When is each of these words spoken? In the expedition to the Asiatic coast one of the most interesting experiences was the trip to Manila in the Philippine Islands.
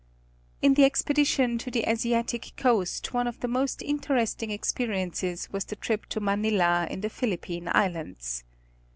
In 0.63 0.73
the 0.73 0.83
expedition 0.83 1.59
to 1.59 1.69
the 1.69 1.87
Asiatic 1.87 2.53
coast 2.57 3.13
one 3.13 3.27
of 3.27 3.39
the 3.41 3.47
most 3.47 3.83
interesting 3.83 4.49
experiences 4.49 5.47
was 5.51 5.65
the 5.65 5.75
trip 5.75 6.07
to 6.07 6.19
Manila 6.19 6.87
in 6.89 7.01
the 7.01 7.09
Philippine 7.11 7.67
Islands. 7.71 8.43